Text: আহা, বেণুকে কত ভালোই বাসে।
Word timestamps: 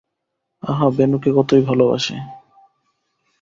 আহা, 0.63 0.87
বেণুকে 0.97 1.29
কত 1.37 1.49
ভালোই 1.67 1.87
বাসে। 1.91 2.15